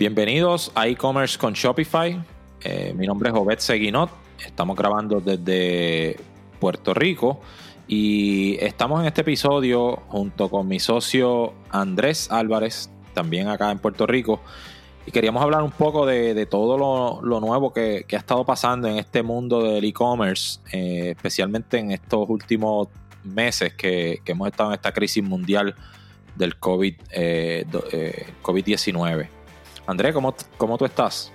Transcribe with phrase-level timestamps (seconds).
[0.00, 2.18] Bienvenidos a e-commerce con Shopify.
[2.62, 4.08] Eh, mi nombre es Obed Seguinot.
[4.42, 6.16] Estamos grabando desde
[6.58, 7.42] Puerto Rico
[7.86, 14.06] y estamos en este episodio junto con mi socio Andrés Álvarez, también acá en Puerto
[14.06, 14.40] Rico.
[15.04, 16.78] Y queríamos hablar un poco de, todo
[17.22, 22.26] lo, nuevo que, ha estado pasando en este mundo del e-commerce, eh, especialmente en estos
[22.26, 22.88] últimos
[23.22, 25.74] meses que, hemos estado en esta crisis mundial
[26.36, 29.39] del COVID, eh, eh, COVID-19.
[29.90, 31.32] Andrés, ¿cómo, ¿cómo tú estás?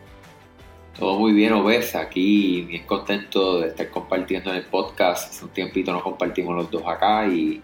[0.97, 1.93] Todo muy bien, Obes.
[1.93, 5.29] Aquí bien contento de estar compartiendo en el podcast.
[5.29, 7.61] Hace un tiempito nos compartimos los dos acá y,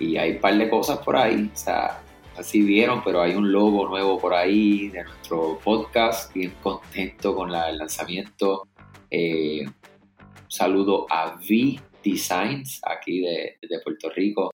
[0.00, 1.50] hay un par de cosas por ahí.
[1.52, 2.02] O sea,
[2.34, 6.32] así vieron, pero hay un logo nuevo por ahí de nuestro podcast.
[6.32, 8.68] Bien contento con el lanzamiento.
[9.10, 14.50] Eh, un saludo a V Designs aquí de, Puerto Rico.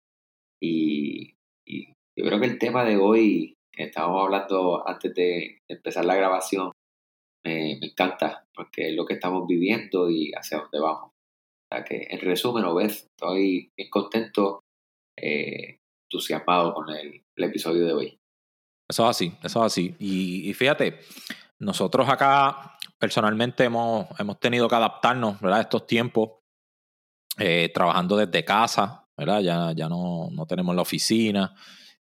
[0.60, 6.16] Y, y, yo creo que el tema de hoy, estábamos hablando antes de empezar la
[6.16, 6.72] grabación,
[7.44, 11.12] me, encanta porque es lo que estamos viviendo y hacia dónde vamos.
[11.70, 14.64] O que en resumen, lo ves, estoy bien contento,
[15.16, 18.18] eh, entusiasmado con el, episodio de hoy.
[18.88, 19.94] Eso es así, eso es así.
[19.98, 20.98] Y, fíjate,
[21.60, 26.30] nosotros acá personalmente hemos, hemos tenido que adaptarnos a estos tiempos,
[27.38, 29.40] eh, trabajando desde casa, ¿verdad?
[29.40, 31.54] Ya, ya no, no tenemos la oficina.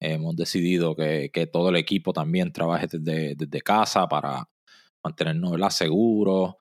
[0.03, 4.47] Hemos decidido que, que, todo el equipo también trabaje desde, desde casa para,
[5.03, 6.55] mantenernos seguros.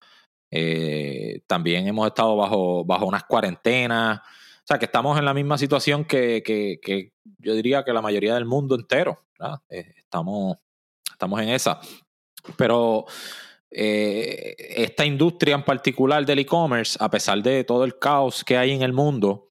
[0.51, 4.19] Eh, también hemos estado bajo, bajo unas cuarentenas.
[4.19, 8.35] O sea, que estamos en la misma situación que, que, yo diría que la mayoría
[8.35, 9.25] del mundo entero.
[9.70, 10.57] Eh, estamos,
[11.11, 11.81] estamos en esa.
[12.57, 13.07] Pero
[13.70, 18.73] eh, esta industria en particular del e-commerce, a pesar de todo el caos que hay
[18.73, 19.48] en el mundo,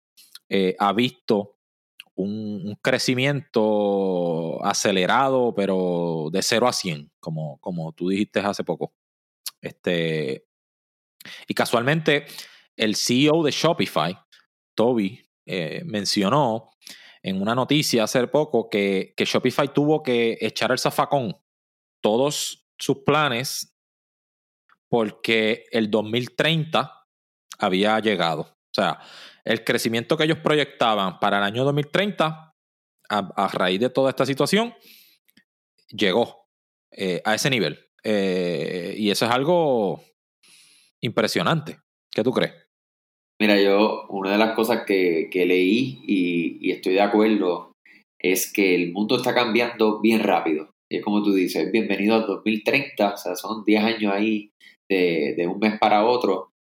[0.80, 1.60] ha visto
[2.16, 8.94] un, crecimiento acelerado, pero de 0 a 100, como, como tú dijiste hace poco.
[9.62, 10.48] Este,
[11.48, 12.26] y casualmente,
[12.76, 14.18] el CEO de Shopify,
[14.76, 16.72] Toby, eh, mencionó
[17.24, 21.38] en una noticia hace poco que, que Shopify tuvo que echar el zafacón
[22.02, 23.76] todos sus planes
[24.90, 27.08] porque el 2030
[27.60, 28.42] había llegado.
[28.42, 29.00] O sea,
[29.44, 32.54] el crecimiento que ellos proyectaban para el año 2030,
[33.10, 34.74] a, raíz de toda esta situación,
[35.90, 36.48] llegó
[36.92, 37.80] eh, a ese nivel.
[38.04, 40.04] Eh, y eso es algo
[41.02, 41.78] impresionante.
[42.10, 42.54] ¿Qué tú crees?
[43.40, 47.76] Mira, yo una de las cosas que, leí y, estoy de acuerdo
[48.20, 50.76] es que el mundo está cambiando bien rápido.
[50.90, 54.52] Y es como tú dices, bienvenido al 2030, o sea, son 10 años ahí
[54.88, 56.51] de, de un mes para otro.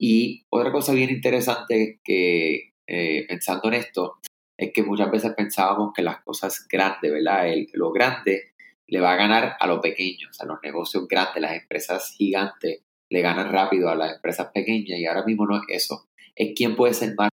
[0.00, 4.18] Y otra cosa bien interesante que eh, pensando en esto
[4.58, 7.48] es que muchas veces pensábamos que las cosas grandes, ¿verdad?
[7.48, 8.54] El, lo grande
[8.88, 12.82] le va a ganar a lo pequeño, o sea, los negocios grandes, las empresas gigantes
[13.10, 16.76] le ganan rápido a las empresas pequeñas y ahora mismo no es eso, es quién
[16.76, 17.28] puede ser más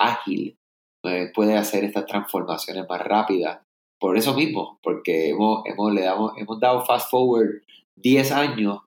[0.00, 0.56] ágil,
[1.04, 3.60] eh, puede hacer estas transformaciones más rápidas.
[4.00, 7.62] Por eso mismo, porque hemos, hemos, le damos, hemos dado fast forward
[7.96, 8.78] 10 años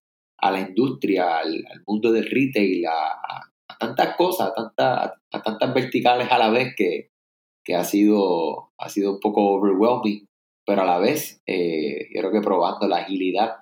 [0.42, 6.38] a la industria, al, mundo del retail, a, tantas cosas, a, a, tantas verticales a
[6.38, 7.12] la vez que,
[7.64, 10.28] que, ha, sido, ha sido un poco overwhelming,
[10.66, 13.58] pero a la vez eh, creo que probando la agilidad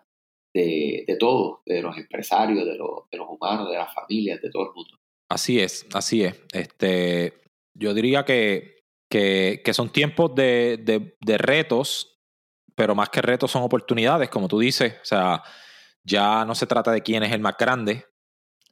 [0.54, 4.50] de, de todos, de los empresarios, de los, de los humanos, de las familias, de
[4.50, 4.98] todo el mundo.
[5.30, 6.42] Así es, así es.
[6.54, 7.34] Este,
[7.76, 8.80] yo diría que,
[9.10, 12.20] que, que son tiempos de, de, de, retos,
[12.76, 14.94] pero más que retos son oportunidades, como tú dices.
[15.02, 15.44] O sea,
[16.04, 18.06] ya no se trata de quién es el más grande,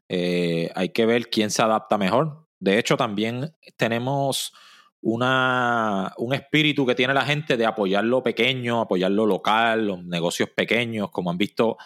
[0.10, 2.48] eh, hay que ver quién se adapta mejor.
[2.60, 4.54] De hecho, también tenemos
[5.02, 10.04] una, un espíritu que tiene la gente de apoyar lo pequeño, apoyar lo local, los
[10.04, 11.78] negocios pequeños, como han visto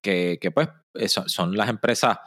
[0.00, 0.68] que, pues
[1.26, 2.18] son las empresas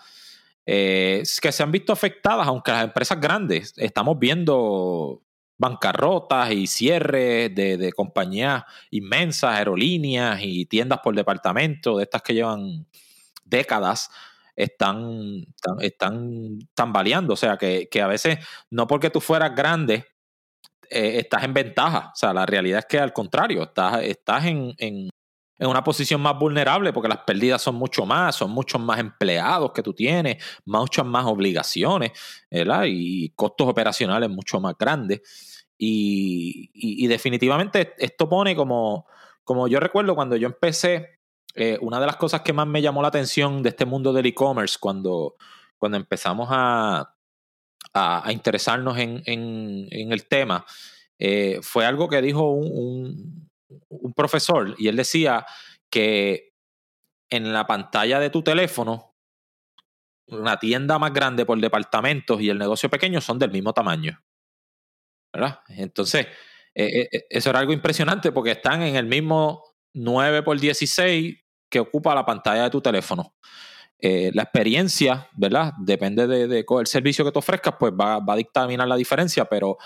[0.65, 5.24] eh, que se han visto afectadas, aunque las empresas grandes, estamos viendo
[5.57, 12.85] bancarrotas y cierres de, compañías inmensas, aerolíneas y tiendas por departamento, de estas que llevan
[13.43, 14.09] décadas,
[14.55, 15.45] están,
[15.79, 17.33] están, tambaleando.
[17.33, 20.05] O sea, que, a veces no porque tú fueras grande,
[20.89, 22.11] eh, estás en ventaja.
[22.13, 25.09] O sea, la realidad es que al contrario, estás, estás en, en,
[25.57, 29.71] en, una posición más vulnerable porque las pérdidas son mucho más, son muchos más empleados
[29.71, 32.11] que tú tienes, muchas más obligaciones,
[32.49, 32.83] ¿verdad?
[32.87, 35.21] Y costos operacionales mucho más grandes.
[35.77, 39.05] Y, definitivamente esto pone como,
[39.43, 41.19] como yo recuerdo cuando yo empecé,
[41.53, 44.25] eh, una de las cosas que más me llamó la atención de este mundo del
[44.25, 45.35] e-commerce, cuando,
[45.77, 47.15] cuando empezamos a,
[47.93, 50.65] a, interesarnos en, en, el tema,
[51.17, 53.44] eh, fue algo que dijo un, un,
[54.15, 55.45] profesor y él decía
[55.89, 56.53] que
[57.29, 59.15] en la pantalla de tu teléfono,
[60.27, 64.21] una tienda más grande por departamentos y el negocio pequeño son del mismo tamaño.
[65.33, 65.59] ¿Verdad?
[65.67, 66.27] Entonces,
[66.73, 69.63] eh, eh, eso era algo impresionante porque están en el mismo
[69.93, 71.35] 9 por 16
[71.69, 73.35] que ocupa la pantalla de tu teléfono.
[73.99, 75.73] Eh, la experiencia, ¿verdad?
[75.79, 79.77] Depende de, el servicio que tú ofrezcas, pues va, va, a dictaminar la diferencia, pero,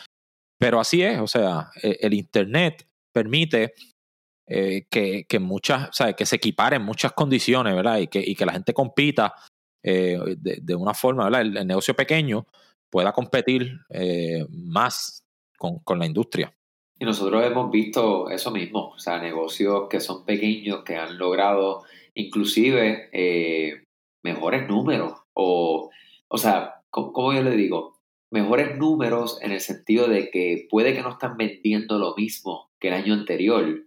[0.58, 3.74] pero así es, o sea, el, el Internet permite
[4.52, 8.00] eh, que, que, muchas, sea, que se equiparen muchas condiciones, ¿verdad?
[8.00, 9.36] Y que, y que la gente compita
[9.84, 11.28] eh, de, de, una forma.
[11.40, 12.48] El, negocio pequeño
[12.90, 15.24] pueda competir eh, más
[15.58, 16.52] con, con la industria.
[16.98, 21.84] Y nosotros hemos visto eso mismo, o sea, negocios que son pequeños, que han logrado
[22.16, 23.10] inclusive
[24.24, 25.92] mejores números, o,
[26.28, 28.00] o sea, como yo le digo,
[28.32, 32.90] mejores números en el sentido de que puede que no están vendiendo lo mismo que
[32.90, 33.86] el año anterior,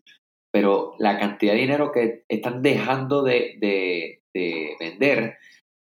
[0.53, 5.39] pero la cantidad de dinero que están dejando de, de, de vender,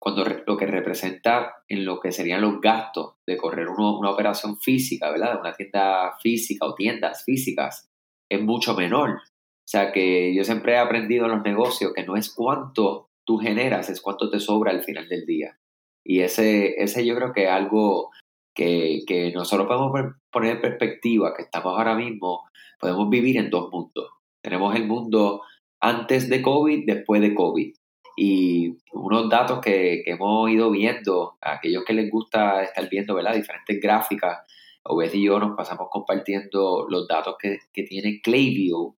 [0.00, 4.59] cuando lo que representa en lo que serían los gastos de correr uno, una operación
[4.59, 5.41] física, ¿verdad?
[5.41, 7.89] Una tienda física o tiendas físicas,
[8.31, 9.11] es mucho menor.
[9.11, 13.39] O sea que yo siempre he aprendido en los negocios que no es cuánto tú
[13.39, 15.59] generas, es cuánto te sobra al final del día.
[16.06, 18.11] Y ese, ese yo creo que es algo
[18.56, 19.93] que, que nosotros podemos
[20.33, 22.48] poner en perspectiva, que estamos ahora mismo,
[22.78, 24.10] podemos vivir en dos mundos.
[24.42, 25.42] Tenemos el mundo
[25.80, 27.75] antes de COVID, después de COVID.
[28.16, 33.14] Y unos datos que, que hemos ido viendo, a aquellos que les gusta estar viendo
[33.14, 33.34] ¿verdad?
[33.34, 34.38] diferentes gráficas,
[34.84, 38.94] Obed y yo nos pasamos compartiendo los datos que, que tiene Klaviyo,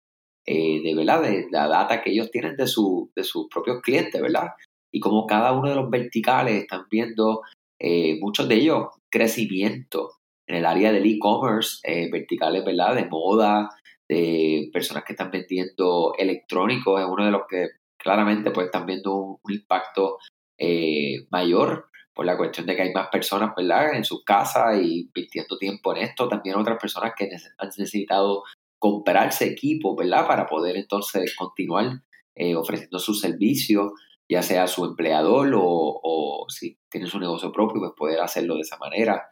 [0.45, 1.23] eh, de, ¿verdad?
[1.23, 4.49] de la data que ellos tienen de, su, de sus propios clientes, ¿verdad?
[4.91, 7.41] Y como cada uno de los verticales están viendo,
[7.79, 10.18] eh, muchos de ellos, crecimiento
[10.49, 12.95] en el área del e-commerce, eh, verticales, ¿verdad?
[12.95, 13.69] De moda,
[14.07, 17.67] de personas que están vendiendo electrónicos, es uno de los que
[17.97, 20.17] claramente pues están viendo un, impacto
[20.57, 23.93] eh, mayor por la cuestión de que hay más personas, ¿verdad?
[23.93, 26.27] En sus casas y invirtiendo tiempo en esto.
[26.27, 28.43] También otras personas que han necesitado
[28.79, 30.25] comprarse equipo, ¿verdad?
[30.27, 32.01] Para poder entonces continuar
[32.35, 33.91] eh, ofreciendo sus servicios,
[34.27, 38.61] ya sea su empleador o, o, si tiene su negocio propio, pues poder hacerlo de
[38.61, 39.29] esa manera.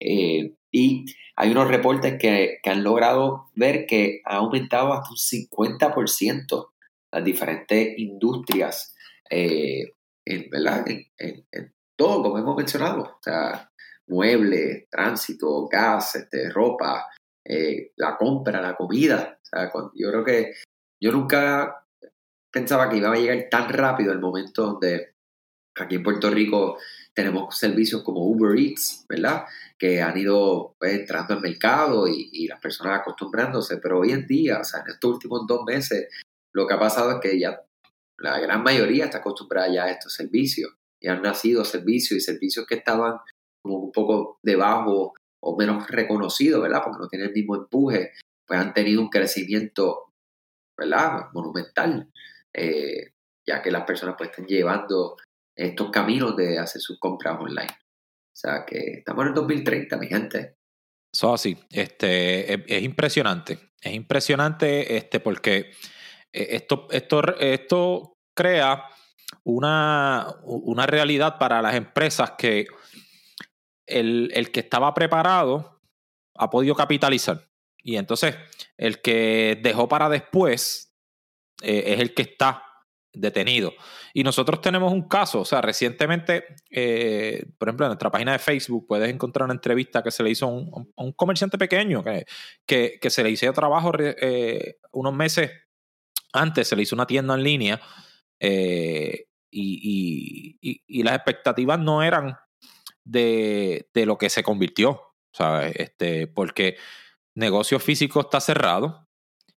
[0.00, 1.06] Eh, y
[1.36, 6.68] hay unos reportes que, que, han logrado ver que ha aumentado hasta un 50%
[7.12, 8.94] las diferentes industrias,
[9.30, 10.84] eh, en, ¿verdad?
[10.88, 13.18] En, en, todo, como hemos mencionado,
[14.06, 17.06] muebles, tránsito, gas, este, ropa,
[17.44, 19.40] eh, la compra, la comida.
[19.94, 20.52] Yo creo que
[21.00, 21.86] yo nunca
[22.52, 25.14] pensaba que iba a llegar tan rápido el momento donde
[25.76, 26.78] aquí en Puerto Rico
[27.18, 29.44] tenemos servicios como Uber Eats, ¿verdad?
[29.76, 34.60] Que han ido pues, entrando al mercado y, las personas acostumbrándose, pero hoy en día,
[34.60, 36.06] o sea, en estos últimos dos meses,
[36.54, 37.60] lo que ha pasado es que ya
[38.18, 40.72] la gran mayoría está acostumbrada ya a estos servicios
[41.02, 43.18] y han nacido servicios y servicios que estaban
[43.64, 46.82] como un poco debajo o menos reconocidos, ¿verdad?
[46.84, 48.12] Porque no tienen el mismo empuje,
[48.46, 50.12] pues han tenido un crecimiento,
[50.78, 51.30] ¿verdad?
[51.32, 52.12] Monumental,
[52.54, 53.10] eh,
[53.44, 55.16] ya que las personas pues están llevando
[55.58, 57.72] estos caminos de hacer sus compras online.
[57.72, 60.56] O sea que estamos en el 2030, mi gente.
[61.12, 65.72] Eso así, este, es, es, impresionante, es impresionante este, porque
[66.32, 68.84] eh, esto, esto, esto crea
[69.44, 72.66] una, una realidad para las empresas que
[73.86, 75.80] el, el, que estaba preparado
[76.36, 77.48] ha podido capitalizar.
[77.82, 78.36] Y entonces
[78.76, 80.94] el que dejó para después
[81.62, 82.67] eh, es el que está
[83.18, 83.72] detenido.
[84.14, 88.38] Y nosotros tenemos un caso, o sea, recientemente, eh, por ejemplo, en nuestra página de
[88.38, 92.24] Facebook puedes encontrar una entrevista que se le hizo a un, comerciante pequeño, que,
[92.66, 95.50] que, que, se le hizo trabajo eh, unos meses
[96.32, 97.80] antes, se le hizo una tienda en línea
[98.40, 102.36] eh, y, y, y, las expectativas no eran
[103.04, 105.74] de, de lo que se convirtió, ¿sabes?
[105.76, 106.76] Este, porque
[107.34, 109.08] negocio físico está cerrado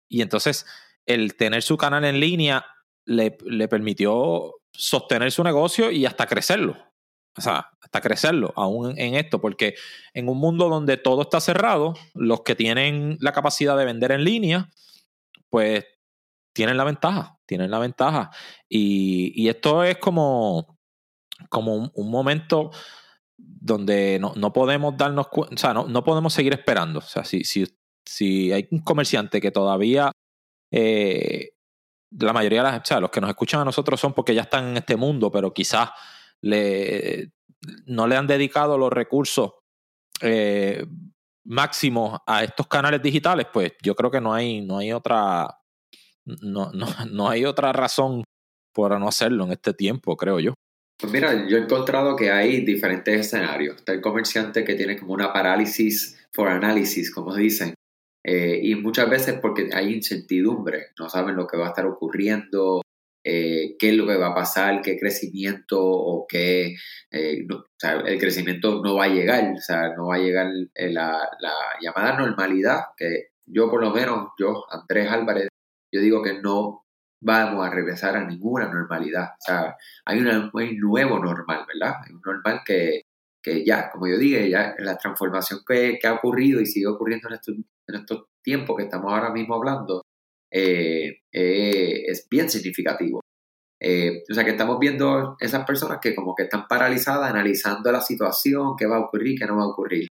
[0.08, 0.66] y entonces
[1.06, 2.66] el tener su canal en línea
[3.08, 6.76] le, le, permitió sostener su negocio y hasta crecerlo.
[7.36, 9.74] O sea, hasta crecerlo aún en esto, porque
[10.12, 14.24] en un mundo donde todo está cerrado, los que tienen la capacidad de vender en
[14.24, 14.70] línea,
[15.48, 15.86] pues
[16.52, 18.30] tienen la ventaja, tienen la ventaja.
[18.68, 20.78] Y, y esto es como,
[21.48, 22.72] como un, momento
[23.36, 26.98] donde no, no, podemos darnos cuenta, o sea, no, no, podemos seguir esperando.
[26.98, 27.64] O sea, si, si,
[28.04, 30.10] si hay un comerciante que todavía,
[30.72, 31.50] eh,
[32.10, 34.42] la mayoría de las, o sea, los que nos escuchan a nosotros son porque ya
[34.42, 35.90] están en este mundo, pero quizás
[36.40, 37.32] le,
[37.86, 39.52] no le han dedicado los recursos
[40.20, 40.86] eh,
[41.44, 45.58] máximos a estos canales digitales, pues yo creo que no hay, no hay otra,
[46.24, 48.24] no, no, no hay otra razón
[48.72, 50.54] por no hacerlo en este tiempo, creo yo.
[51.00, 53.76] Pues mira, yo he encontrado que hay diferentes escenarios.
[53.76, 57.74] Está el comerciante que tiene como una parálisis for analysis, como dicen,
[58.30, 62.82] eh, y muchas veces porque hay incertidumbre, no saben lo que va a estar ocurriendo,
[63.24, 66.76] eh, qué es lo que va a pasar, qué crecimiento o qué,
[67.10, 70.46] eh, o sea, el crecimiento no va a llegar, o sea, no va a llegar
[70.76, 75.48] la, la, llamada normalidad, que yo por lo menos, yo, Andrés Álvarez,
[75.90, 76.84] yo digo que no
[77.22, 81.94] vamos a regresar a ninguna normalidad, o sea, hay, una, un nuevo normal, ¿verdad?
[82.04, 83.04] Hay un normal que,
[83.42, 87.28] que ya, como yo dije, ya la transformación que, que ha ocurrido y sigue ocurriendo
[87.28, 90.02] en estos, en estos tiempos que estamos ahora mismo hablando,
[90.50, 93.20] eh, eh, es bien significativo.
[93.80, 98.00] Eh, o sea que estamos viendo esas personas que como que están paralizadas analizando la
[98.00, 100.08] situación, qué va a ocurrir, qué no va a ocurrir.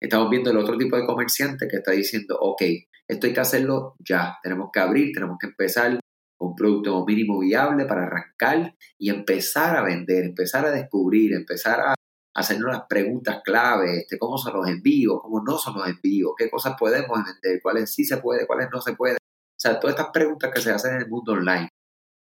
[0.00, 2.62] Estamos viendo el otro tipo de comerciante que está diciendo, ok,
[3.08, 5.98] esto hay que hacerlo ya, tenemos que abrir, tenemos que empezar
[6.40, 11.94] un producto mínimo viable para arrancar y empezar a vender, empezar a descubrir, empezar a
[12.34, 16.48] hacernos las preguntas clave, este, cómo son los envíos, cómo no son los envíos, qué
[16.48, 19.16] cosas podemos vender, cuáles sí se puede, cuáles no se puede.
[19.16, 21.68] O sea, todas estas preguntas que se hacen en el mundo online.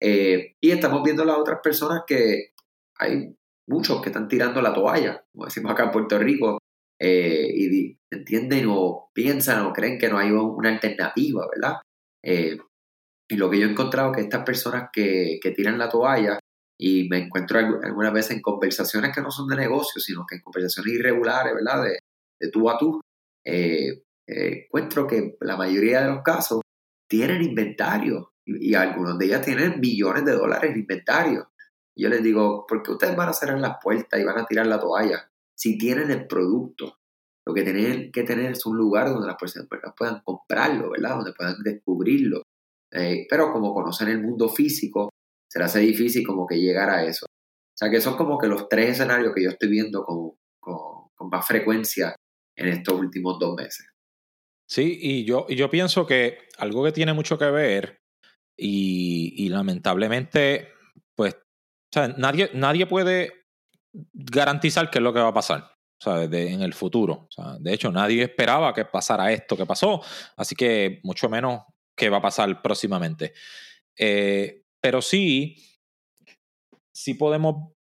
[0.00, 2.52] Eh, y estamos viendo las otras personas que
[2.98, 3.36] hay
[3.68, 6.58] muchos que están tirando la toalla, como decimos acá en Puerto Rico,
[6.98, 11.76] eh, y entienden o piensan o creen que no hay una alternativa, ¿verdad?
[12.24, 12.56] Eh,
[13.28, 16.38] y lo que yo he encontrado es que estas personas que, que tiran la toalla,
[16.78, 20.42] y me encuentro algunas veces en conversaciones que no son de negocio, sino que en
[20.42, 21.82] conversaciones irregulares, ¿verdad?
[21.82, 21.98] De,
[22.40, 23.00] de tú a tú,
[24.26, 26.60] encuentro que la mayoría de los casos
[27.08, 31.50] tienen inventario y, algunos de ellas tienen millones de dólares en inventario.
[31.96, 34.66] yo les digo, ¿por qué ustedes van a cerrar las puertas y van a tirar
[34.66, 35.30] la toalla?
[35.56, 36.98] Si tienen el producto,
[37.46, 41.16] lo que tienen que tener es un lugar donde las personas puedan comprarlo, ¿verdad?
[41.16, 42.42] Donde puedan descubrirlo.
[42.92, 45.10] Eh, pero como conocen el mundo físico,
[45.56, 47.24] se les hace difícil como que llegar a eso.
[47.26, 51.30] O sea que son como que los tres escenarios que yo estoy viendo con, con
[51.30, 52.14] más frecuencia
[52.56, 53.86] en estos últimos dos meses.
[54.68, 58.02] Sí, y yo, yo pienso que algo que tiene mucho que ver
[58.58, 60.72] y, lamentablemente,
[61.14, 61.36] pues,
[62.16, 63.46] nadie, nadie puede
[63.92, 65.70] garantizar qué es lo que va a pasar.
[66.04, 67.28] en el futuro.
[67.60, 70.02] de hecho, nadie esperaba que pasara esto que pasó,
[70.36, 71.62] así que mucho menos
[71.96, 73.32] qué va a pasar próximamente.
[73.98, 75.56] Eh, pero sí,
[76.92, 77.72] sí podemos,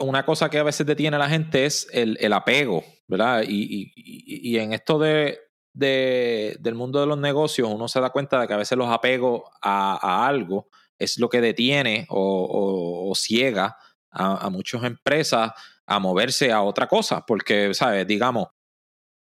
[0.00, 3.44] una cosa que a veces detiene a la gente es el, el apego, ¿verdad?
[3.46, 5.38] y, y, en esto de,
[5.74, 8.88] de, del mundo de los negocios, uno se da cuenta de que a veces los
[8.88, 13.76] apegos a, algo es lo que detiene o, ciega
[14.10, 15.52] a, muchas empresas
[15.86, 17.26] a moverse a otra cosa.
[17.26, 18.06] Porque, ¿sabes?
[18.06, 18.48] Digamos,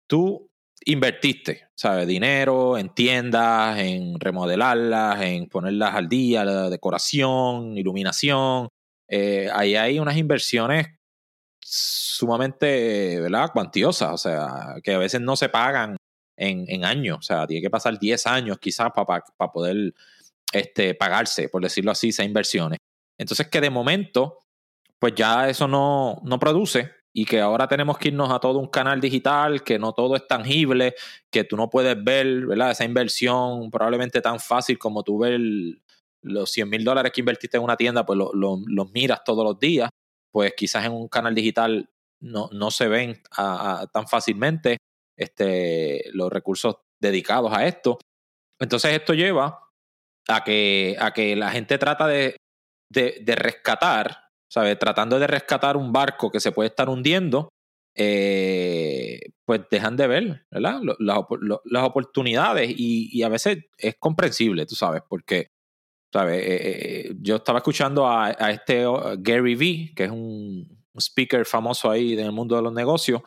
[0.08, 0.47] tú
[0.88, 2.08] invertiste, ¿sabes?
[2.08, 8.70] Dinero en tiendas, en remodelarlas, en ponerlas al día, la decoración, iluminación.
[9.10, 10.88] Eh, ahí hay unas inversiones
[11.62, 13.50] sumamente, ¿verdad?
[13.52, 15.98] Cuantiosas, o sea, que a veces no se pagan
[16.38, 17.18] en, años.
[17.20, 19.94] O sea, tiene que pasar 10 años quizás para poder
[20.54, 22.80] este, pagarse, por decirlo así, esas inversiones.
[23.18, 24.40] Entonces que de momento,
[25.00, 28.68] pues ya eso no, no produce y que ahora tenemos que irnos a todo un
[28.68, 30.94] canal digital, que no todo es tangible,
[31.32, 32.70] que tú no puedes ver, ¿verdad?
[32.70, 35.40] Esa inversión probablemente tan fácil como tú ver
[36.22, 39.90] los 100 mil dólares que invertiste en una tienda, pues los miras todos los días,
[40.32, 41.90] pues quizás en un canal digital
[42.22, 44.78] no, no se ven tan fácilmente
[45.18, 47.98] este, los recursos dedicados a esto.
[48.60, 49.68] Entonces esto lleva
[50.28, 52.38] a que, a que la gente trata de,
[52.92, 54.78] de, rescatar, ¿sabes?
[54.80, 57.50] Tratando de rescatar un barco que se puede estar hundiendo,
[57.96, 60.82] eh, pues dejan de ver, ¿verdad?
[61.00, 65.50] Las, oportunidades y, a veces es comprensible, tú sabes, porque,
[66.14, 66.42] ¿sabes?
[66.44, 66.60] Eh,
[67.10, 68.86] eh, yo estaba escuchando a, a este
[69.18, 73.22] Gary Vee, que es un speaker famoso ahí en el mundo de los negocios,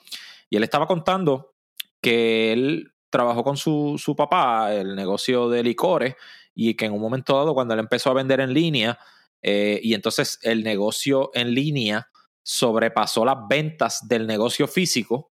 [0.48, 1.54] y él estaba contando
[2.00, 6.14] que él trabajó con su, su papá, el negocio de licores,
[6.54, 8.98] y que en un momento dado, cuando él empezó a vender en línea,
[9.42, 12.09] eh, y entonces el negocio en línea
[12.42, 15.30] sobrepasó las ventas del negocio físico,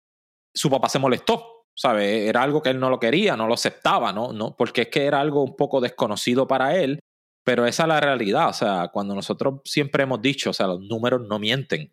[0.53, 2.27] su papá se molestó, ¿sabe?
[2.27, 4.33] Era algo que él no lo quería, no lo aceptaba, ¿no?
[4.33, 4.55] ¿no?
[4.55, 6.99] Porque es que era algo un poco desconocido para él,
[7.43, 10.81] pero esa es la realidad, o sea, cuando nosotros siempre hemos dicho, o sea, los
[10.81, 11.91] números no mienten.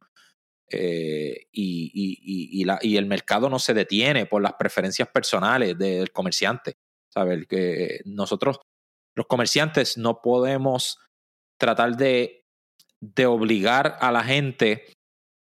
[0.74, 6.76] Eh, y, y, el mercado no se detiene por las preferencias personales del comerciante.
[7.12, 7.46] ¿sabes?
[7.46, 8.60] Que nosotros,
[9.14, 10.98] los comerciantes, no podemos
[11.62, 12.44] tratar de,
[13.00, 14.86] de obligar a la gente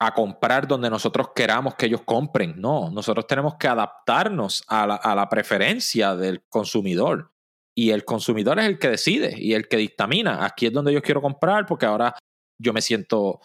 [0.02, 2.60] a comprar donde nosotros queramos que ellos compren.
[2.60, 7.32] No, nosotros tenemos que adaptarnos a la, a la preferencia del consumidor.
[7.74, 10.46] Y el consumidor es el que decide y el que dictamina.
[10.46, 12.14] Aquí es donde yo quiero comprar porque ahora
[12.62, 13.40] yo me siento,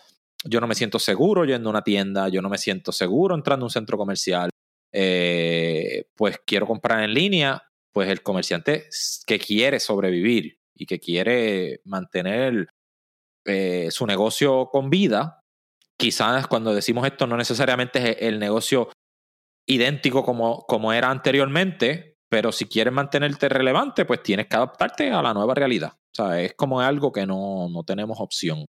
[0.45, 3.65] yo no me siento seguro yendo a una tienda, yo no me siento seguro entrando
[3.65, 4.51] a un centro comercial,
[4.93, 7.63] eh, pues quiero comprar en línea,
[7.93, 8.89] pues el comerciante
[9.27, 12.69] que quiere sobrevivir y que quiere mantener
[13.45, 15.41] eh, su negocio con vida,
[15.97, 18.91] quizás cuando decimos esto no necesariamente es el negocio
[19.67, 25.23] idéntico como, como era anteriormente, pero si quieres mantenerte relevante, pues tienes que adaptarte a
[25.23, 25.93] la nueva realidad.
[25.95, 28.67] O sea, es como algo que no, no tenemos opción.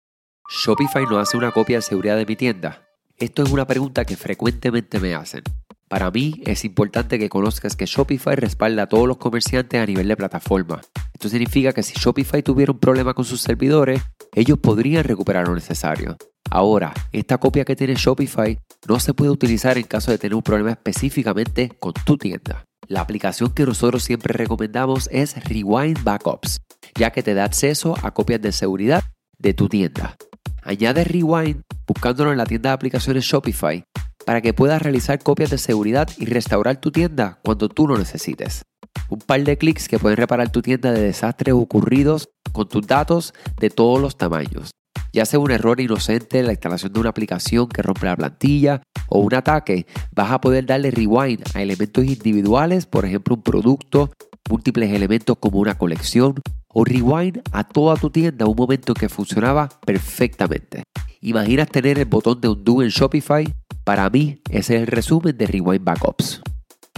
[0.51, 2.87] ¿Shopify no hace una copia de seguridad de mi tienda?
[3.17, 5.43] Esto es una pregunta que frecuentemente me hacen.
[5.89, 10.09] Para mí es importante que conozcas que Shopify respalda a todos los comerciantes a nivel
[10.09, 10.81] de plataforma.
[11.15, 14.03] Esto significa que si Shopify tuviera un problema con sus servidores,
[14.35, 16.17] ellos podrían recuperar lo necesario.
[16.51, 20.43] Ahora, esta copia que tiene Shopify no se puede utilizar en caso de tener un
[20.43, 22.65] problema específicamente con tu tienda.
[22.87, 26.61] La aplicación que nosotros siempre recomendamos es Rewind Backups,
[26.99, 29.05] ya que te da acceso a copias de seguridad
[29.39, 30.17] de tu tienda.
[30.63, 33.85] Añade Rewind buscándolo en la tienda de aplicaciones Shopify
[34.25, 38.63] para que puedas realizar copias de seguridad y restaurar tu tienda cuando tú lo necesites.
[39.09, 43.35] Un par de clics que pueden reparar tu tienda de desastres ocurridos con tus datos
[43.61, 44.71] de todos los tamaños.
[45.13, 48.83] Ya sea un error inocente en la instalación de una aplicación que rompe la plantilla
[49.09, 54.11] o un ataque, vas a poder darle rewind a elementos individuales, por ejemplo un producto,
[54.51, 56.41] múltiples elementos como una colección,
[56.73, 60.83] o rewind a toda tu tienda un momento que funcionaba perfectamente.
[61.21, 63.47] ¿Imaginas tener el botón de undo en Shopify?
[63.85, 66.43] Para mí, ese es el resumen de Rewind Backups.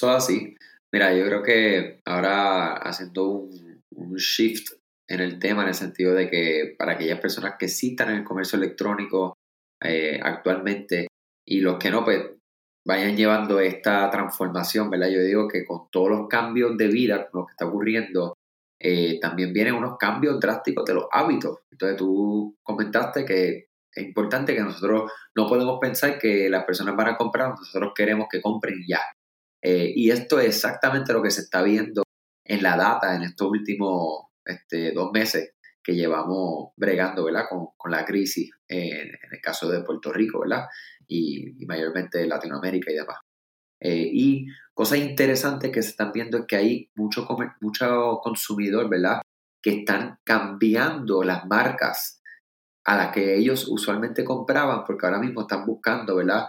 [0.03, 0.57] Así.
[0.93, 4.73] Mira, yo creo que ahora haciendo un, shift
[5.09, 8.17] en el tema, en el sentido de que para aquellas personas que sí están en
[8.17, 9.37] el comercio electrónico
[9.83, 11.09] eh, actualmente
[11.47, 12.23] y los que no, pues
[12.87, 15.09] vayan llevando esta transformación, ¿verdad?
[15.09, 18.35] Yo digo que con todos los cambios de vida, con lo que está ocurriendo,
[18.81, 21.59] eh, también vienen unos cambios drásticos de los hábitos.
[21.71, 27.09] Entonces tú comentaste que es importante que nosotros no podemos pensar que las personas van
[27.09, 29.01] a comprar, nosotros queremos que compren ya.
[29.63, 32.03] Eh, y esto es exactamente lo que se está viendo
[32.45, 37.47] en la data en estos últimos este, dos meses que llevamos bregando ¿verdad?
[37.49, 40.67] Con, la crisis en, el caso de Puerto Rico ¿verdad?
[41.07, 43.19] Y, y mayormente Latinoamérica y demás.
[43.81, 47.27] Eh, y cosas interesantes que se están viendo es que hay mucho,
[47.61, 49.21] mucho consumidor ¿verdad?
[49.63, 52.23] que están cambiando las marcas
[52.85, 56.47] a las que ellos usualmente compraban porque ahora mismo están buscando ¿verdad?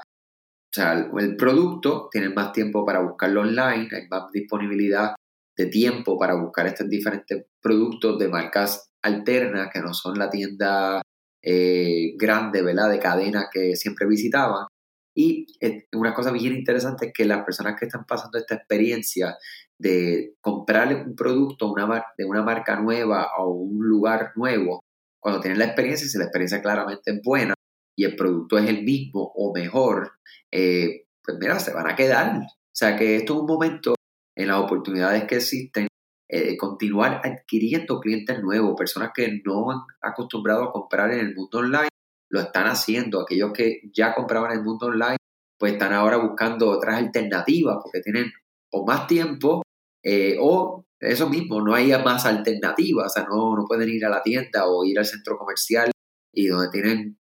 [0.77, 5.15] Sea, el, producto, tienen más tiempo para buscarlo online, hay más disponibilidad
[5.57, 11.01] de tiempo para buscar estos diferentes productos de marcas alternas que no son la tienda
[11.41, 12.91] eh, grande, ¿verdad?
[12.91, 14.67] De cadena que siempre visitaban.
[15.15, 15.47] Y
[15.93, 19.35] una cosa bien interesante es que las personas que están pasando esta experiencia
[19.79, 21.73] de comprar un producto
[22.15, 24.81] de una marca nueva o un lugar nuevo,
[25.19, 27.55] cuando tienen la experiencia, si la experiencia claramente es buena
[27.97, 30.13] y el producto es el mismo o mejor,
[30.51, 32.37] eh, pues mira, se van a quedar.
[32.37, 33.95] O sea que esto es un momento
[34.35, 35.87] en las oportunidades que existen,
[36.29, 41.57] eh, continuar adquiriendo clientes nuevos, personas que no han acostumbrado a comprar en el mundo
[41.57, 41.89] online,
[42.29, 43.21] lo están haciendo.
[43.21, 45.17] Aquellos que ya compraban en el mundo online,
[45.57, 48.31] pues están ahora buscando otras alternativas porque tienen
[48.71, 49.63] o más tiempo
[50.03, 54.09] eh, o eso mismo, no hay más alternativas, o sea, no, no pueden ir a
[54.09, 55.91] la tienda o ir al centro comercial
[56.33, 57.17] y donde tienen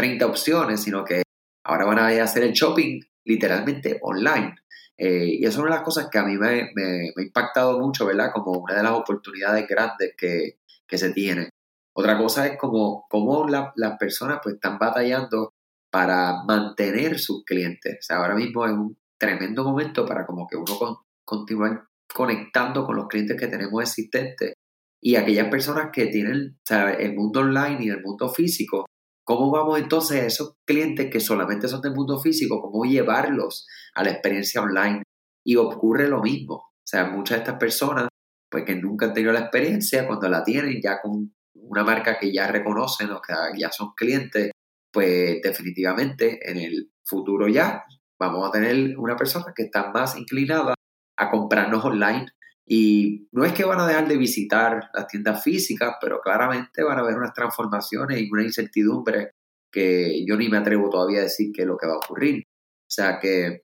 [0.00, 1.22] 30 opciones, sino que
[1.64, 4.56] Ahora van a hacer el shopping literalmente online.
[4.96, 6.72] Eh, y eso es una de las cosas que a mí me,
[7.16, 8.30] ha impactado mucho, ¿verdad?
[8.32, 10.58] Como una de las oportunidades grandes que,
[10.88, 11.50] se tiene.
[11.94, 13.06] Otra cosa es como,
[13.48, 15.52] las personas pues están batallando
[15.90, 17.98] para mantener sus clientes.
[18.00, 22.84] O sea, ahora mismo es un tremendo momento para como que uno con, continuar conectando
[22.84, 24.54] con los clientes que tenemos existentes
[25.00, 28.86] y aquellas personas que tienen sea, el mundo online y el mundo físico
[29.30, 33.64] ¿Cómo vamos entonces a esos clientes que solamente son del mundo físico, cómo llevarlos
[33.94, 35.04] a la experiencia online?
[35.46, 36.54] Y ocurre lo mismo.
[36.54, 38.08] O sea, muchas de estas personas,
[38.50, 42.32] pues que nunca han tenido la experiencia, cuando la tienen ya con una marca que
[42.32, 44.50] ya reconocen o que ya son clientes,
[44.92, 47.84] pues definitivamente en el futuro ya
[48.18, 50.74] vamos a tener una persona que está más inclinada
[51.16, 52.26] a comprarnos online
[52.72, 56.98] y no es que van a dejar de visitar las tiendas físicas, pero claramente van
[56.98, 59.32] a haber unas transformaciones y una incertidumbre
[59.72, 62.44] que yo ni me atrevo todavía a decir qué es lo que va a ocurrir.
[62.44, 63.62] O sea que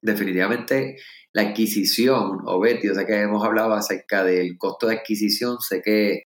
[0.00, 0.96] definitivamente
[1.34, 5.82] la adquisición, o Betty, o sea que hemos hablado acerca del costo de adquisición, sé
[5.82, 6.22] que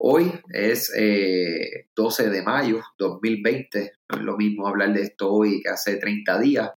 [0.00, 5.60] hoy es 12 eh, de mayo 2020, no es lo mismo hablar de esto hoy
[5.60, 6.70] que hace 30 días,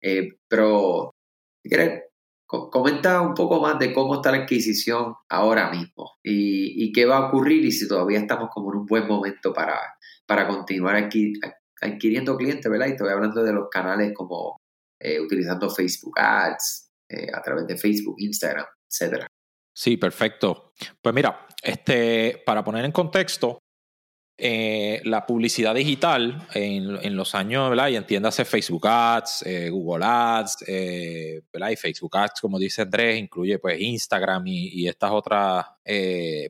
[0.00, 1.10] eh, pero
[1.60, 2.04] si quieres,
[2.70, 7.28] comenta un poco más de cómo está la adquisición ahora mismo y, qué va a
[7.28, 9.78] ocurrir y si todavía estamos como en un buen momento para,
[10.26, 10.96] para continuar
[11.80, 12.86] adquiriendo clientes, ¿verdad?
[12.88, 14.60] Y estoy hablando de los canales como
[15.00, 19.26] eh, utilizando Facebook Ads, eh, a través de Facebook, Instagram, etcétera.
[19.74, 20.72] Sí, perfecto.
[21.02, 23.58] Pues mira, este, para poner en contexto,
[24.36, 27.88] eh, la publicidad digital en, los años, ¿verdad?
[27.88, 30.64] Y entiéndase Facebook Ads, Google Ads,
[31.52, 31.70] ¿verdad?
[31.70, 35.66] Y Facebook Ads, como dice Andrés, incluye pues Instagram y, estas otras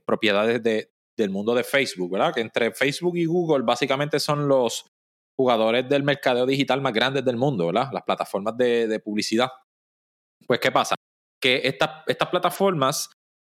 [0.04, 2.34] propiedades de, del mundo de Facebook, ¿verdad?
[2.34, 4.86] Que entre Facebook y Google básicamente son los
[5.36, 7.90] jugadores del mercadeo digital más grandes del mundo, ¿verdad?
[7.92, 9.50] Las plataformas de, publicidad.
[10.46, 10.94] Pues, ¿qué pasa?
[11.40, 13.10] Que estas plataformas,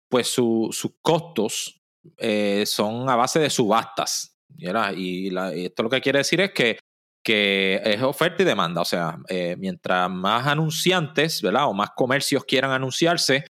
[0.10, 1.82] pues sus costos
[2.18, 4.36] eh, son a base de subastas.
[4.58, 5.30] Y,
[5.66, 6.80] esto lo que quiere decir es que,
[7.24, 11.68] que es oferta y demanda, o sea, eh, mientras más anunciantes, ¿verdad?
[11.68, 13.46] O más comercios quieran anunciarse,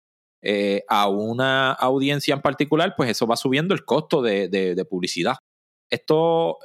[0.41, 5.37] eh, a una audiencia en particular, pues eso va subiendo el costo de publicidad.
[5.89, 6.59] Esto,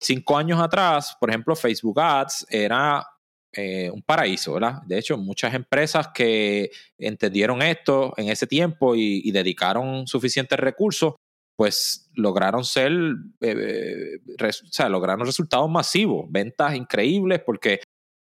[0.00, 3.06] cinco años atrás, por ejemplo, Facebook Ads era
[3.52, 4.82] eh, un paraíso, ¿verdad?
[4.86, 11.14] De hecho, muchas empresas que entendieron esto en ese tiempo y, dedicaron suficientes recursos,
[11.56, 12.92] pues lograron ser,
[13.40, 17.80] eh, o sea, lograron resultados masivos, ventas increíbles, porque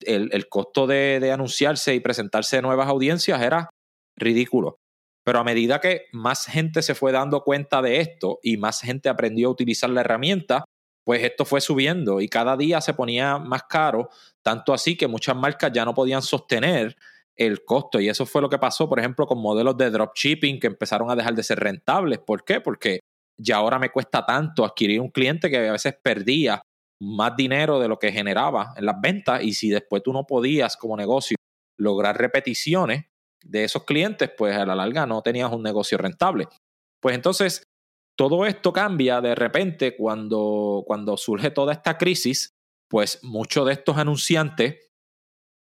[0.05, 3.69] el, costo de, anunciarse y presentarse nuevas audiencias era
[4.17, 4.77] ridículo.
[5.25, 9.09] Pero a medida que más gente se fue dando cuenta de esto y más gente
[9.09, 10.63] aprendió a utilizar la herramienta,
[11.03, 14.09] pues esto fue subiendo y cada día se ponía más caro,
[14.41, 16.95] tanto así que muchas marcas ya no podían sostener
[17.35, 20.67] el costo y eso fue lo que pasó, por ejemplo, con modelos de dropshipping que
[20.67, 22.19] empezaron a dejar de ser rentables.
[22.19, 22.61] ¿Por qué?
[22.61, 22.99] Porque
[23.39, 26.61] ya ahora me cuesta tanto adquirir un cliente que a veces perdía
[27.01, 30.77] más dinero de lo que generaba en las ventas y si después tú no podías
[30.77, 31.35] como negocio
[31.79, 33.05] lograr repeticiones,
[33.43, 36.47] de esos clientes, pues a la larga no tenías un negocio rentable.
[36.99, 37.63] Pues entonces,
[38.17, 42.53] todo esto cambia de repente cuando, cuando surge toda esta crisis,
[42.89, 44.91] pues muchos de estos anunciantes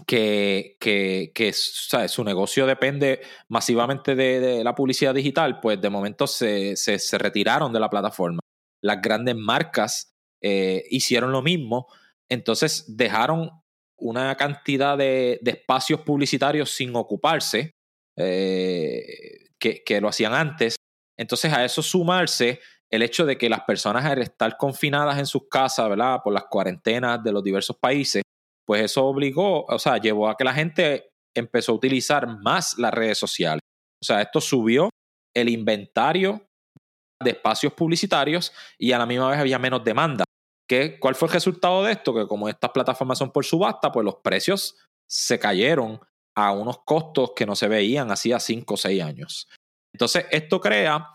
[0.07, 6.75] que, que, que su negocio depende masivamente de, la publicidad digital, pues de momento se,
[6.75, 8.39] se, retiraron de la plataforma.
[8.83, 11.87] Las grandes marcas eh, hicieron lo mismo,
[12.29, 13.51] entonces dejaron
[13.97, 17.71] una cantidad de, espacios publicitarios sin ocuparse,
[18.17, 20.75] eh, que, lo hacían antes.
[21.17, 25.47] Entonces a eso sumarse el hecho de que las personas al estar confinadas en sus
[25.49, 26.19] casas, ¿verdad?
[26.23, 28.21] Por las cuarentenas de los diversos países,
[28.65, 32.93] pues eso obligó, o sea, llevó a que la gente empezó a utilizar más las
[32.93, 33.61] redes sociales.
[34.01, 34.89] O sea, esto subió
[35.35, 36.45] el inventario
[37.23, 40.25] de espacios publicitarios y a la misma vez había menos demanda.
[40.99, 42.13] ¿Cuál fue el resultado de esto?
[42.13, 44.77] Que como estas plataformas son por subasta, pues los precios
[45.09, 45.99] se cayeron
[46.35, 49.49] a unos costos que no se veían hacía 5 o 6 años.
[49.93, 51.07] Entonces, esto crea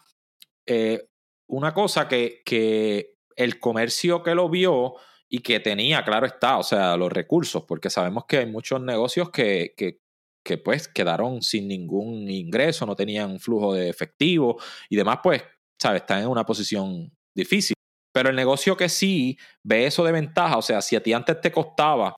[0.66, 1.08] eh,
[1.48, 4.94] una cosa que, que el comercio que lo vio
[5.28, 9.30] y que tenía, claro está, o sea, los recursos, porque sabemos que hay muchos negocios
[9.30, 10.00] que, que,
[10.44, 15.42] que pues quedaron sin ningún ingreso, no tenían flujo de efectivo y demás, pues,
[15.80, 16.02] ¿sabes?
[16.02, 17.74] Están en una posición difícil.
[18.12, 21.40] Pero el negocio que sí ve eso de ventaja, o sea, si a ti antes
[21.40, 22.16] te costaba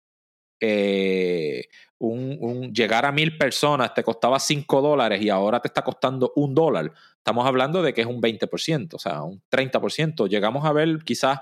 [0.60, 1.64] eh,
[2.00, 6.54] un, llegar a mil personas, te costaba cinco dólares y ahora te está costando un
[6.54, 10.28] dólar, estamos hablando de que es un 20%, o sea, un 30%.
[10.28, 11.40] Llegamos a ver quizás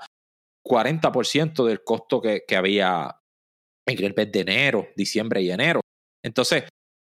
[0.67, 3.21] 40% del costo que, había
[3.87, 5.81] en el mes de enero, diciembre y enero.
[6.25, 6.65] Entonces,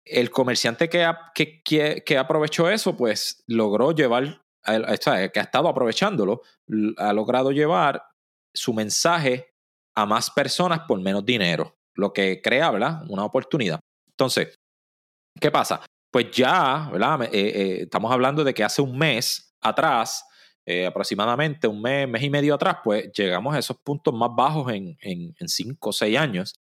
[0.05, 6.43] el comerciante que, que, que aprovechó eso, pues logró llevar que ha estado aprovechándolo,
[6.97, 8.05] ha logrado llevar
[8.55, 9.55] su mensaje
[9.97, 13.03] a más personas por menos dinero, lo que crea, ¿verdad?
[13.09, 13.81] Una oportunidad.
[14.09, 14.55] Entonces,
[15.41, 15.81] ¿qué pasa?
[16.11, 17.23] Pues ya, ¿verdad?
[17.25, 20.25] Eh, eh, estamos hablando de que hace un mes atrás,
[20.67, 24.73] eh, aproximadamente un mes, mes y medio atrás, pues llegamos a esos puntos más bajos
[24.73, 24.97] en,
[25.47, 26.55] cinco o seis años.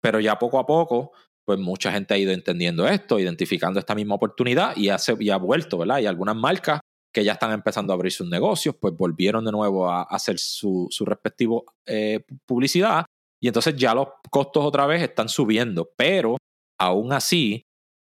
[0.00, 1.12] Pero ya poco a poco,
[1.44, 5.36] pues mucha gente ha ido entendiendo esto, identificando esta misma oportunidad y, hace, y ha
[5.36, 5.98] vuelto, ¿verdad?
[5.98, 6.80] Y algunas marcas
[7.12, 10.88] que ya están empezando a abrir sus negocios, pues volvieron de nuevo a hacer su,
[10.90, 13.06] su respectivo eh, publicidad
[13.44, 16.38] y entonces ya los costos otra vez están subiendo, pero
[16.78, 17.66] aún así,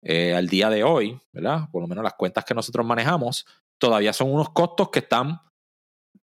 [0.03, 1.69] eh, al día de hoy, ¿verdad?
[1.71, 3.45] Por lo menos las cuentas que nosotros manejamos,
[3.77, 5.39] todavía son unos costos que están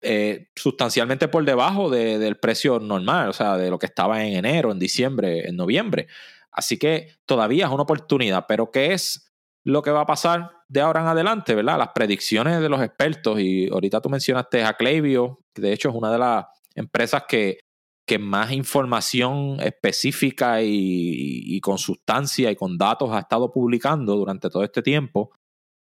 [0.02, 4.72] eh, sustancialmente por debajo del precio normal, o sea, de lo que estaba en enero,
[4.72, 6.08] en diciembre, en noviembre.
[6.50, 9.32] Así que todavía es una oportunidad, pero ¿qué es
[9.64, 11.78] lo que va a pasar de ahora en adelante, verdad?
[11.78, 15.96] Las predicciones de los expertos, y ahorita tú mencionaste a Clavio, que de hecho es
[15.96, 17.65] una de las empresas que,
[18.06, 24.64] que más información específica y, con sustancia y con datos ha estado publicando durante todo
[24.64, 25.32] este tiempo.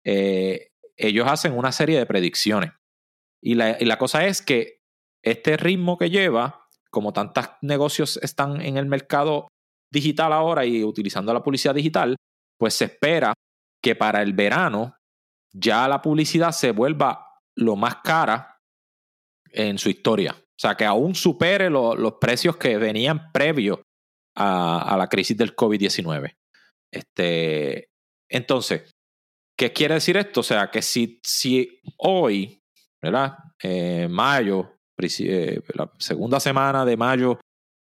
[0.06, 2.72] Eh, ellos hacen una serie de predicciones.
[3.42, 4.82] Y la, cosa es que
[5.22, 9.50] este ritmo que lleva, como tantos negocios están en el mercado
[9.92, 12.16] digital ahora y utilizando la publicidad digital,
[12.58, 13.34] pues se espera
[13.82, 14.96] que para el verano
[15.54, 18.58] ya la publicidad se vuelva lo más cara
[19.52, 20.42] en su historia.
[20.56, 23.82] O sea, que aún supere los precios que venían previo
[24.36, 26.36] a, la crisis del COVID-19.
[26.92, 27.89] Este,
[28.30, 28.92] entonces,
[29.58, 30.42] ¿qué quiere decir esto?
[30.42, 32.63] O sea, que si, si hoy
[33.04, 33.38] ¿verdad?
[33.62, 37.38] Eh, mayo, eh, la segunda semana de mayo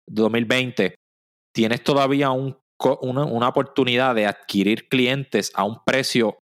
[0.09, 0.95] de 2020,
[1.55, 2.59] tienes todavía un,
[3.03, 6.39] una, oportunidad de adquirir clientes a un precio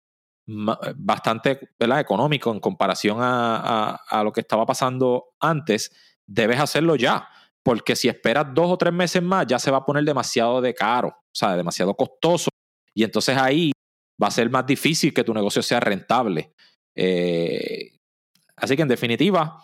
[0.96, 2.00] bastante ¿verdad?
[2.00, 5.92] económico en comparación a, a, lo que estaba pasando antes,
[6.28, 7.28] debes hacerlo ya.
[7.64, 10.74] Porque si esperas dos o tres meses más, ya se va a poner demasiado de
[10.74, 12.50] caro, o sea, demasiado costoso.
[12.94, 13.72] Y entonces ahí
[14.22, 16.54] va a ser más difícil que tu negocio sea rentable.
[16.96, 17.98] Eh,
[18.58, 19.64] Así que en definitiva,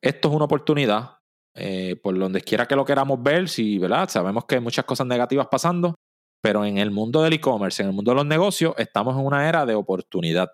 [0.00, 1.18] esto es una oportunidad.
[1.56, 4.08] Eh, por donde quiera que lo queramos ver, si, ¿verdad?
[4.08, 5.96] Sabemos que hay muchas cosas negativas pasando,
[6.40, 9.48] pero en el mundo del e-commerce, en el mundo de los negocios, estamos en una
[9.48, 10.52] era de oportunidad.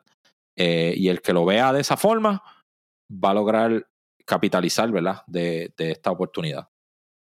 [0.57, 2.43] Eh, y el que lo vea de esa forma
[3.13, 3.87] va a lograr
[4.27, 5.23] capitalizar, ¿verdad?
[5.27, 6.69] De, de, esta oportunidad.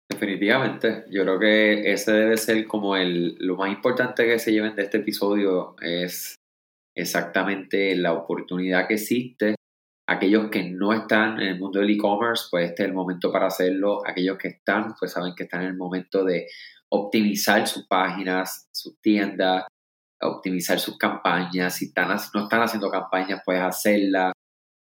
[0.10, 4.76] Definitivamente, yo creo que ese debe ser como el, lo más importante que se lleven
[4.76, 6.36] de este episodio es
[6.96, 9.56] exactamente la oportunidad que existe
[10.08, 13.48] Aquellos que no están en el mundo del e-commerce, pues este es el momento para
[13.48, 14.02] hacerlo.
[14.06, 16.48] Aquellos que están, pues saben que están en el momento de
[16.90, 19.66] optimizar sus páginas, sus tiendas,
[20.22, 21.76] optimizar sus campañas.
[21.76, 24.32] Si están, no están haciendo campañas, pues hacerla.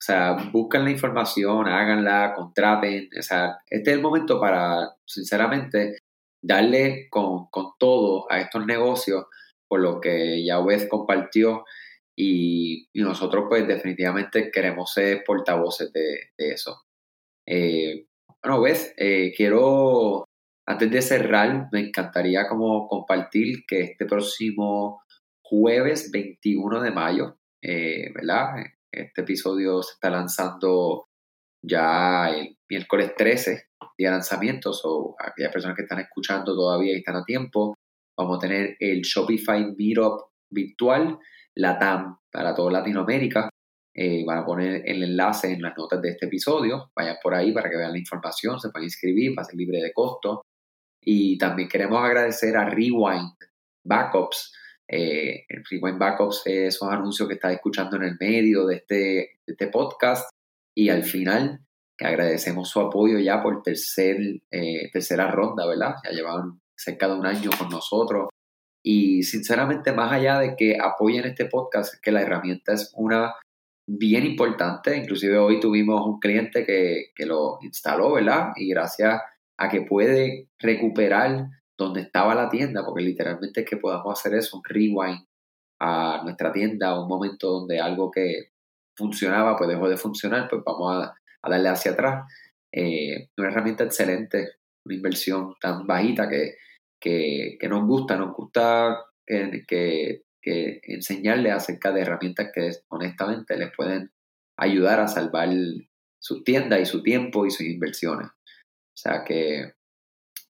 [0.04, 3.08] O sea, buscan la información, háganla, contraten.
[3.18, 5.96] O sea, este es el momento para, sinceramente,
[6.42, 9.24] darle con, con todo a estos negocios,
[9.66, 11.64] por lo que Yahweh compartió
[12.14, 16.82] y, nosotros pues definitivamente queremos ser portavoces de, eso.
[17.46, 18.04] Eh,
[18.42, 20.26] bueno, ves, eh, quiero,
[20.66, 25.02] antes de cerrar, me encantaría como compartir que este próximo
[25.42, 28.64] jueves 21 de mayo, eh, ¿verdad?
[28.94, 31.09] Este episodio se está lanzando
[31.61, 33.64] ya el miércoles 13,
[33.98, 37.74] día de lanzamiento, o aquellas personas que están escuchando todavía y están a tiempo,
[38.16, 41.18] vamos a tener el Shopify Meetup virtual
[41.57, 43.48] LATAM para toda Latinoamérica.
[43.96, 46.92] Eh, van a poner el enlace en las notas de este episodio.
[46.94, 49.78] Vayan por ahí para que vean la información, se pueden inscribir, va a ser libre
[49.78, 50.42] de costo.
[51.00, 53.35] Y también queremos agradecer a Rewind
[53.85, 54.52] Backups.
[54.88, 59.68] Eh, Rewind Backups es un anuncio que estás escuchando en el medio de este, este
[59.68, 60.30] podcast.
[60.76, 61.60] Y al final,
[61.96, 64.16] que agradecemos su apoyo ya por tercer,
[64.50, 65.94] eh, tercera ronda, ¿verdad?
[66.04, 68.28] Ya llevan cerca de un año con nosotros
[68.86, 73.34] y sinceramente, más allá de que apoyen este podcast, que la herramienta es una
[73.86, 74.94] bien importante.
[74.94, 78.52] Inclusive hoy tuvimos un cliente que, que lo instaló, ¿verdad?
[78.56, 79.22] Y gracias
[79.56, 84.56] a que puede recuperar donde estaba la tienda, porque literalmente es que podamos hacer eso,
[84.56, 85.26] un rewind
[85.80, 88.50] a nuestra tienda, un momento donde algo que
[88.96, 91.14] funcionaba pues dejó de funcionar, pues vamos a,
[91.48, 92.32] darle hacia atrás.
[92.72, 96.56] Eh, una herramienta excelente, una inversión tan bajita que
[97.04, 104.10] que, nos gusta, nos gusta que, enseñarles acerca de herramientas que honestamente les pueden
[104.58, 105.48] ayudar a salvar
[106.22, 108.28] su tienda y su tiempo y sus inversiones.
[108.28, 109.72] O sea que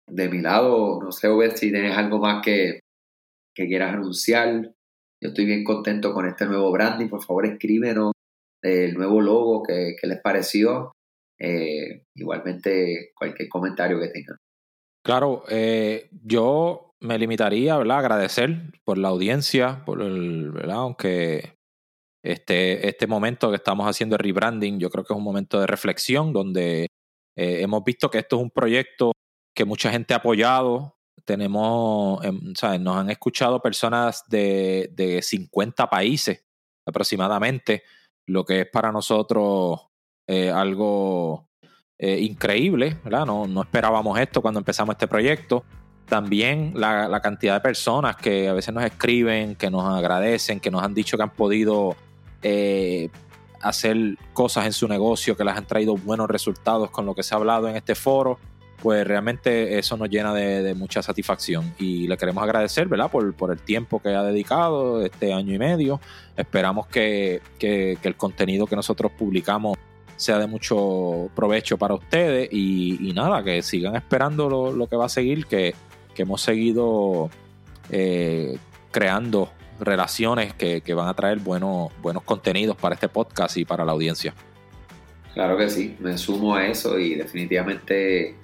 [0.06, 2.80] de mi lado, no sé, ver si tienes algo más que,
[3.54, 4.72] que quieras anunciar.
[5.22, 7.08] Yo estoy bien contento con este nuevo branding.
[7.08, 8.12] Por favor, escríbenos
[8.62, 10.92] el nuevo logo que, les pareció.
[11.38, 14.36] Eh, igualmente, cualquier comentario que tengan.
[15.04, 20.76] Claro, eh, yo me limitaría a agradecer por la audiencia, por el, ¿verdad?
[20.76, 21.54] aunque
[22.24, 25.66] este, este momento que estamos haciendo el rebranding, yo creo que es un momento de
[25.66, 26.86] reflexión donde
[27.36, 29.12] eh, hemos visto que esto es un proyecto
[29.54, 30.96] que mucha gente ha apoyado.
[31.24, 32.80] Tenemos, em, ¿sabes?
[32.80, 36.44] nos han escuchado personas de, de 50 países
[36.86, 37.82] aproximadamente,
[38.26, 39.80] lo que es para nosotros
[40.26, 41.48] eh, algo
[41.98, 43.26] eh, increíble, ¿verdad?
[43.26, 45.64] No, no esperábamos esto cuando empezamos este proyecto.
[46.06, 50.82] También la, cantidad de personas que a veces nos escriben, que nos agradecen, que nos
[50.82, 51.96] han dicho que han podido
[52.42, 53.08] eh,
[53.62, 53.96] hacer
[54.34, 57.38] cosas en su negocio que les han traído buenos resultados con lo que se ha
[57.38, 58.38] hablado en este foro,
[58.84, 63.10] pues realmente eso nos llena de, mucha satisfacción y le queremos agradecer, ¿verdad?
[63.10, 66.02] Por, el tiempo que ha dedicado este año y medio.
[66.36, 69.78] Esperamos que, el contenido que nosotros publicamos
[70.16, 75.08] sea de mucho provecho para ustedes y, nada, que sigan esperando lo, que va a
[75.08, 75.74] seguir, que,
[76.18, 77.30] hemos seguido
[77.88, 78.58] eh,
[78.90, 81.90] creando relaciones que, van a traer buenos
[82.26, 84.34] contenidos para este podcast y para la audiencia.
[85.32, 88.36] Claro que sí, me sumo a eso y definitivamente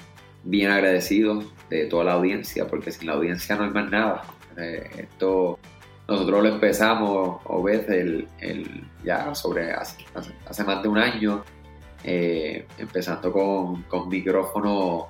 [0.44, 4.22] bien agradecido de toda la audiencia, porque sin la audiencia no hay más nada.
[4.56, 5.58] Eh, esto
[6.08, 8.26] nosotros lo empezamos, o ves, el,
[9.04, 11.44] ya sobre hace, más de un año,
[12.02, 15.08] eh, empezando con, con micrófono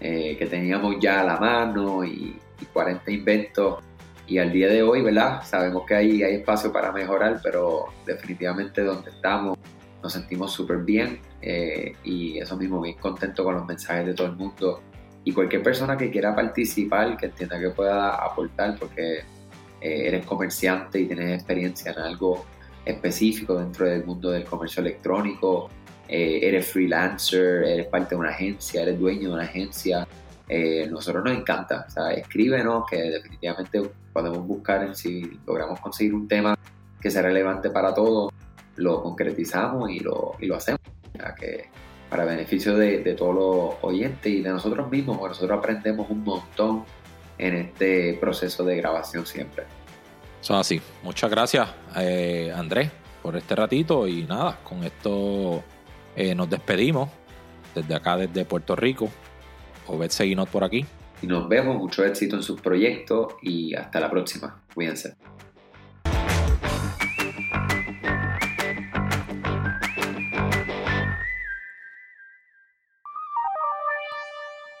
[0.00, 3.78] eh, que teníamos ya a la mano y, y 40 inventos
[4.26, 5.42] y al día de hoy, ¿verdad?
[5.44, 9.58] Sabemos que hay, hay espacio para mejorar, pero definitivamente donde estamos
[10.04, 14.26] nos sentimos súper bien eh, y eso mismo, bien contento con los mensajes de todo
[14.26, 14.82] el mundo
[15.24, 19.22] y cualquier persona que quiera participar, que entienda que pueda aportar porque eh,
[19.80, 22.44] eres comerciante y tienes experiencia en algo
[22.84, 25.70] específico dentro del mundo del comercio electrónico,
[26.06, 30.06] eh, eres freelancer, eres parte de una agencia, eres dueño de una agencia,
[30.46, 31.86] eh, nosotros nos encanta.
[31.88, 36.58] O sea, escríbenos que definitivamente podemos buscar si logramos conseguir un tema
[37.00, 38.33] que sea relevante para todos,
[38.76, 40.80] lo concretizamos y lo, y lo hacemos.
[41.38, 41.68] que
[42.10, 46.22] para beneficio de, de, todos los oyentes y de nosotros mismos, porque nosotros aprendemos un
[46.22, 46.84] montón
[47.38, 49.64] en este proceso de grabación siempre.
[50.40, 50.80] Son así.
[51.02, 52.90] Muchas gracias, eh, Andrés,
[53.22, 55.62] por este ratito y nada, con esto
[56.14, 57.08] eh, nos despedimos
[57.74, 59.08] desde acá, desde Puerto Rico.
[59.86, 60.84] Obed Seguinot por aquí.
[61.22, 64.62] Y nos vemos, mucho éxito en sus proyectos y hasta la próxima.
[64.74, 65.16] Cuídense.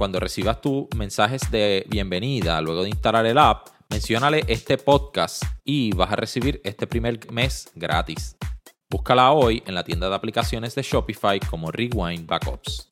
[0.00, 5.92] Cuando recibas tus mensajes de bienvenida luego de instalar el app, menciónale este podcast y
[5.92, 8.34] vas a recibir este primer mes gratis.
[8.88, 12.88] Búscala hoy en la tienda de aplicaciones de Shopify como Rewind Backups.